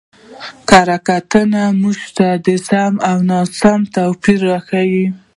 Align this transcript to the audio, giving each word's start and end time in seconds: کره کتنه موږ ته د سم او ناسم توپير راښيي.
کره 0.69 0.97
کتنه 1.07 1.63
موږ 1.81 1.99
ته 2.17 2.27
د 2.45 2.47
سم 2.67 2.93
او 3.09 3.17
ناسم 3.29 3.79
توپير 3.95 4.39
راښيي. 4.49 5.05